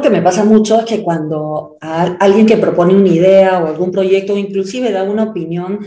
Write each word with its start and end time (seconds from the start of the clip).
que 0.00 0.10
me 0.10 0.22
pasa 0.22 0.44
mucho 0.44 0.78
es 0.80 0.86
que 0.86 1.02
cuando 1.02 1.76
alguien 1.80 2.46
que 2.46 2.56
propone 2.56 2.94
una 2.94 3.08
idea 3.08 3.62
o 3.62 3.66
algún 3.66 3.90
proyecto 3.90 4.36
inclusive 4.36 4.90
da 4.90 5.02
una 5.02 5.24
opinión, 5.24 5.86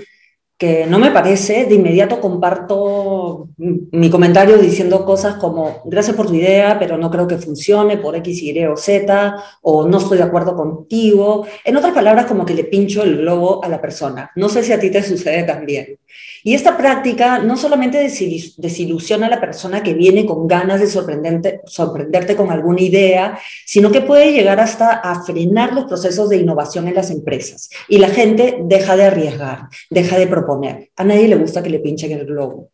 que 0.59 0.85
no 0.85 0.99
me 0.99 1.09
parece, 1.11 1.65
de 1.65 1.75
inmediato 1.75 2.19
comparto 2.19 3.47
mi 3.57 4.09
comentario 4.09 4.57
diciendo 4.57 5.05
cosas 5.05 5.35
como, 5.35 5.81
gracias 5.85 6.17
por 6.17 6.27
tu 6.27 6.33
idea, 6.33 6.77
pero 6.77 6.97
no 6.97 7.09
creo 7.09 7.27
que 7.27 7.37
funcione 7.37 7.97
por 7.97 8.13
X, 8.17 8.43
Y 8.43 8.65
o 8.65 8.75
Z, 8.75 9.41
o 9.61 9.87
no 9.87 9.99
estoy 9.99 10.17
de 10.17 10.25
acuerdo 10.25 10.57
contigo. 10.57 11.47
En 11.63 11.77
otras 11.77 11.93
palabras, 11.93 12.25
como 12.25 12.45
que 12.45 12.55
le 12.55 12.65
pincho 12.65 13.03
el 13.03 13.19
globo 13.19 13.63
a 13.63 13.69
la 13.69 13.79
persona. 13.79 14.31
No 14.35 14.49
sé 14.49 14.61
si 14.63 14.73
a 14.73 14.79
ti 14.81 14.91
te 14.91 15.01
sucede 15.03 15.43
también. 15.43 15.97
Y 16.43 16.53
esta 16.53 16.77
práctica 16.77 17.39
no 17.39 17.57
solamente 17.57 17.99
desilusiona 17.99 19.27
a 19.27 19.29
la 19.29 19.41
persona 19.41 19.83
que 19.83 19.93
viene 19.93 20.25
con 20.25 20.47
ganas 20.47 20.79
de 20.79 20.87
sorprenderte, 20.87 21.61
sorprenderte 21.65 22.35
con 22.35 22.51
alguna 22.51 22.81
idea, 22.81 23.39
sino 23.65 23.91
que 23.91 24.01
puede 24.01 24.31
llegar 24.31 24.59
hasta 24.59 24.89
a 24.89 25.23
frenar 25.23 25.73
los 25.73 25.85
procesos 25.85 26.29
de 26.29 26.37
innovación 26.37 26.87
en 26.87 26.95
las 26.95 27.11
empresas. 27.11 27.69
Y 27.87 27.97
la 27.99 28.09
gente 28.09 28.57
deja 28.61 28.95
de 28.95 29.03
arriesgar, 29.03 29.67
deja 29.89 30.17
de 30.17 30.27
proponer. 30.27 30.48
A 30.95 31.03
nadie 31.03 31.27
le 31.27 31.35
gusta 31.35 31.61
que 31.61 31.69
le 31.69 31.79
pinchen 31.79 32.11
el 32.11 32.25
globo. 32.25 32.71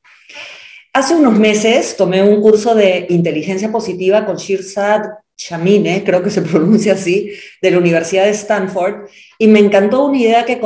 Hace 0.93 1.15
unos 1.15 1.38
meses 1.38 1.98
tomé 1.98 2.23
un 2.23 2.41
curso 2.41 2.73
de 2.73 3.05
inteligencia 3.09 3.70
positiva 3.71 4.25
con 4.25 4.38
Shirzad 4.38 5.01
Chamine, 5.38 6.03
creo 6.05 6.23
que 6.23 6.29
se 6.29 6.41
pronuncia 6.49 6.93
así, 6.93 7.31
de 7.61 7.71
la 7.71 7.79
Universidad 7.79 8.23
de 8.23 8.31
Stanford, 8.31 9.09
y 9.38 9.48
me 9.48 9.59
encantó 9.59 10.05
una 10.05 10.17
idea 10.17 10.45
que, 10.45 10.59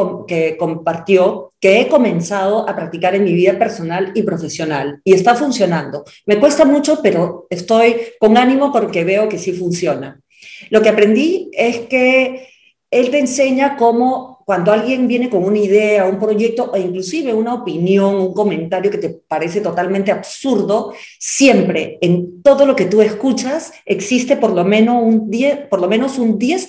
compartió, 0.57 1.53
que 1.59 1.81
he 1.81 1.87
comenzado 1.87 2.69
a 2.69 2.75
practicar 2.75 3.15
en 3.15 3.23
mi 3.23 3.33
vida 3.33 3.57
personal 3.57 4.11
y 4.13 4.21
profesional, 4.21 5.01
y 5.03 5.13
está 5.13 5.35
funcionando. 5.35 6.03
Me 6.25 6.39
cuesta 6.39 6.65
mucho, 6.65 6.99
pero 7.01 7.47
estoy 7.49 7.95
con 8.19 8.37
ánimo 8.37 8.71
porque 8.71 9.03
veo 9.03 9.27
que 9.27 9.39
sí 9.39 9.53
funciona. 9.53 10.21
Lo 10.69 10.81
que 10.81 10.89
aprendí 10.89 11.49
es 11.53 11.79
que 11.81 12.47
él 12.91 13.11
te 13.11 13.19
enseña 13.19 13.77
cómo 13.77 14.38
cuando 14.49 14.71
alguien 14.71 15.07
viene 15.07 15.29
con 15.29 15.43
una 15.43 15.59
idea, 15.59 16.07
un 16.07 16.17
proyecto 16.17 16.71
o 16.71 16.75
inclusive 16.75 17.35
una 17.35 17.53
opinión, 17.53 18.15
un 18.15 18.33
comentario 18.33 18.89
que 18.89 18.97
te 18.97 19.09
parece 19.09 19.61
totalmente 19.61 20.11
absurdo, 20.11 20.91
siempre 21.19 21.99
en 22.01 22.41
todo 22.41 22.65
lo 22.65 22.75
que 22.75 22.85
tú 22.85 23.03
escuchas 23.03 23.71
existe 23.85 24.37
por 24.37 24.53
lo 24.53 24.65
menos 24.65 25.03
un 25.03 25.29
10%, 25.29 25.69
por 25.69 25.79
lo 25.79 25.87
menos 25.87 26.17
un 26.17 26.39
10 26.39 26.67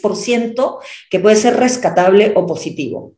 que 1.08 1.20
puede 1.20 1.36
ser 1.36 1.56
rescatable 1.56 2.34
o 2.36 2.44
positivo. 2.44 3.14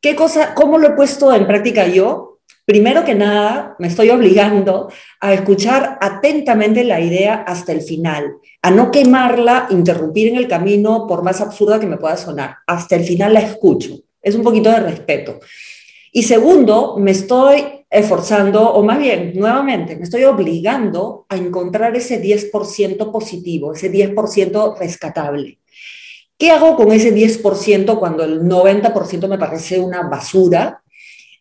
¿Qué 0.00 0.16
cosa, 0.16 0.54
cómo 0.54 0.78
lo 0.78 0.86
he 0.86 0.96
puesto 0.96 1.30
en 1.34 1.46
práctica 1.46 1.86
yo? 1.86 2.31
Primero 2.64 3.04
que 3.04 3.16
nada, 3.16 3.74
me 3.80 3.88
estoy 3.88 4.10
obligando 4.10 4.88
a 5.20 5.32
escuchar 5.34 5.98
atentamente 6.00 6.84
la 6.84 7.00
idea 7.00 7.34
hasta 7.34 7.72
el 7.72 7.82
final, 7.82 8.36
a 8.62 8.70
no 8.70 8.92
quemarla, 8.92 9.66
interrumpir 9.70 10.28
en 10.28 10.36
el 10.36 10.46
camino, 10.46 11.06
por 11.08 11.24
más 11.24 11.40
absurda 11.40 11.80
que 11.80 11.88
me 11.88 11.96
pueda 11.96 12.16
sonar. 12.16 12.58
Hasta 12.68 12.94
el 12.94 13.04
final 13.04 13.34
la 13.34 13.40
escucho. 13.40 13.96
Es 14.22 14.36
un 14.36 14.44
poquito 14.44 14.70
de 14.70 14.78
respeto. 14.78 15.40
Y 16.12 16.22
segundo, 16.22 16.96
me 16.98 17.10
estoy 17.10 17.84
esforzando, 17.90 18.72
o 18.72 18.84
más 18.84 18.98
bien, 18.98 19.32
nuevamente, 19.34 19.96
me 19.96 20.04
estoy 20.04 20.22
obligando 20.22 21.26
a 21.28 21.36
encontrar 21.36 21.96
ese 21.96 22.22
10% 22.22 23.10
positivo, 23.10 23.72
ese 23.72 23.90
10% 23.90 24.78
rescatable. 24.78 25.58
¿Qué 26.38 26.50
hago 26.50 26.76
con 26.76 26.92
ese 26.92 27.12
10% 27.14 27.98
cuando 27.98 28.22
el 28.24 28.42
90% 28.42 29.28
me 29.28 29.38
parece 29.38 29.80
una 29.80 30.02
basura? 30.08 30.81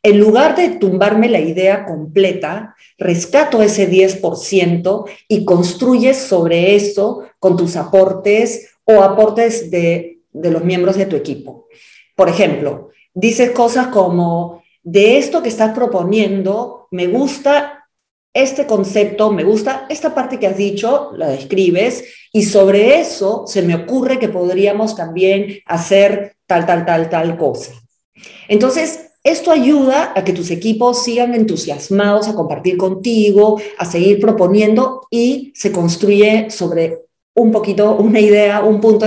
En 0.04 0.20
lugar 0.20 0.56
de 0.56 0.70
tumbarme 0.70 1.30
la 1.30 1.40
idea 1.40 1.86
completa, 1.86 2.76
rescato 2.98 3.62
ese 3.62 3.90
10% 3.90 5.06
y 5.28 5.46
construyes 5.46 6.18
sobre 6.18 6.76
eso 6.76 7.24
con 7.40 7.56
tus 7.56 7.76
aportes 7.76 8.72
o 8.84 9.04
aportes 9.04 9.70
de, 9.70 10.22
los 10.34 10.64
miembros 10.64 10.98
de 10.98 11.06
tu 11.06 11.16
equipo. 11.16 11.68
Por 12.16 12.30
ejemplo, 12.30 12.90
dices 13.14 13.52
cosas 13.52 13.88
como, 13.88 14.64
de 14.82 15.20
esto 15.20 15.44
que 15.44 15.50
estás 15.50 15.76
proponiendo, 15.76 16.88
me 16.90 17.06
gusta 17.06 17.88
este 18.34 18.66
concepto, 18.66 19.32
me 19.32 19.44
gusta 19.44 19.86
esta 19.90 20.16
parte 20.16 20.40
que 20.40 20.48
has 20.48 20.58
dicho, 20.58 21.12
la 21.16 21.28
describes, 21.28 22.06
y 22.34 22.44
sobre 22.44 23.00
eso 23.00 23.44
se 23.46 23.62
me 23.62 23.76
ocurre 23.76 24.18
que 24.18 24.30
podríamos 24.30 24.96
también 24.96 25.60
hacer 25.66 26.38
tal, 26.48 26.66
tal, 26.66 26.86
tal, 26.86 27.10
tal 27.10 27.38
cosa. 27.38 27.74
Entonces, 28.48 29.11
esto 29.24 29.52
ayuda 29.52 30.14
a 30.16 30.24
que 30.24 30.34
tus 30.34 30.50
equipos 30.50 31.04
sigan 31.04 31.36
entusiasmados 31.36 32.28
a 32.28 32.34
compartir 32.34 32.78
contigo, 32.78 33.62
a 33.78 33.86
seguir 33.86 34.20
proponiendo 34.20 35.08
y 35.12 35.52
se 35.56 35.72
construye 35.72 36.50
sobre 36.50 37.02
un 37.36 37.52
poquito 37.52 37.96
una 37.96 38.20
idea, 38.20 38.64
un 38.64 38.82
punto 38.82 39.06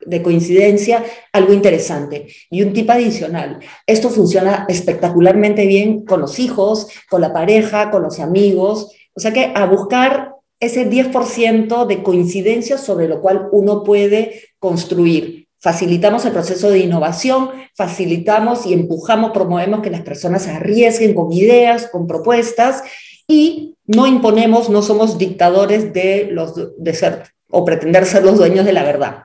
de 0.00 0.22
coincidencia, 0.22 1.04
algo 1.32 1.52
interesante. 1.52 2.28
Y 2.50 2.62
un 2.62 2.72
tip 2.72 2.88
adicional, 2.90 3.60
esto 3.86 4.08
funciona 4.08 4.64
espectacularmente 4.68 5.66
bien 5.66 6.04
con 6.04 6.20
los 6.20 6.38
hijos, 6.38 6.88
con 7.10 7.20
la 7.20 7.32
pareja, 7.32 7.90
con 7.90 8.02
los 8.02 8.20
amigos. 8.20 8.92
O 9.14 9.20
sea 9.20 9.32
que 9.32 9.52
a 9.54 9.66
buscar 9.66 10.32
ese 10.60 10.88
10% 10.88 11.86
de 11.86 12.02
coincidencia 12.02 12.78
sobre 12.78 13.06
lo 13.06 13.20
cual 13.20 13.48
uno 13.52 13.82
puede 13.82 14.40
construir 14.58 15.41
Facilitamos 15.62 16.24
el 16.24 16.32
proceso 16.32 16.70
de 16.70 16.80
innovación, 16.80 17.50
facilitamos 17.76 18.66
y 18.66 18.72
empujamos, 18.72 19.30
promovemos 19.30 19.80
que 19.80 19.90
las 19.90 20.00
personas 20.00 20.42
se 20.42 20.50
arriesguen 20.50 21.14
con 21.14 21.32
ideas, 21.32 21.86
con 21.86 22.08
propuestas 22.08 22.82
y 23.28 23.76
no 23.86 24.08
imponemos, 24.08 24.70
no 24.70 24.82
somos 24.82 25.18
dictadores 25.18 25.92
de, 25.92 26.28
los, 26.32 26.54
de 26.76 26.94
ser 26.94 27.22
o 27.48 27.64
pretender 27.64 28.06
ser 28.06 28.24
los 28.24 28.38
dueños 28.38 28.66
de 28.66 28.72
la 28.72 28.82
verdad. 28.82 29.22